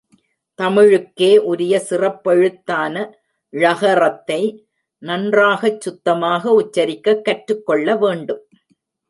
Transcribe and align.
தமிழுக்கே 0.59 1.37
உரிய 1.37 1.81
சிறப்பெழுத்தான 1.89 2.95
ழகறத்தை 3.53 4.41
நன்றாகச் 5.03 5.81
சுத்தமாக 5.81 6.61
உச்சரிக்கக் 6.61 7.21
கற்றுக் 7.21 7.65
கொள்ள 7.65 7.95
வேண்டும். 7.95 8.43